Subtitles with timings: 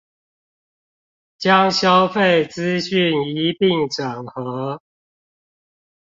[1.37, 4.81] 將消費資訊一併整合